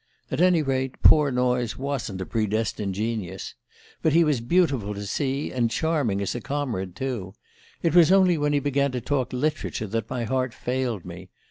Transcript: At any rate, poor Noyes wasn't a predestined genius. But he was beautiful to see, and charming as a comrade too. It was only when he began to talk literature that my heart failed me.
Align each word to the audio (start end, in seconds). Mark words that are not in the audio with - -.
At 0.31 0.41
any 0.41 0.63
rate, 0.63 0.99
poor 1.03 1.29
Noyes 1.29 1.77
wasn't 1.77 2.21
a 2.21 2.25
predestined 2.25 2.95
genius. 2.95 3.53
But 4.01 4.13
he 4.13 4.23
was 4.23 4.41
beautiful 4.41 4.95
to 4.95 5.05
see, 5.05 5.51
and 5.51 5.69
charming 5.69 6.21
as 6.21 6.33
a 6.33 6.41
comrade 6.41 6.95
too. 6.95 7.35
It 7.83 7.93
was 7.93 8.11
only 8.11 8.35
when 8.35 8.51
he 8.53 8.59
began 8.59 8.91
to 8.93 8.99
talk 9.01 9.31
literature 9.31 9.85
that 9.85 10.09
my 10.09 10.23
heart 10.23 10.55
failed 10.55 11.05
me. 11.05 11.29